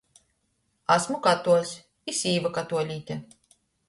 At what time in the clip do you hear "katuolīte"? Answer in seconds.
2.57-3.19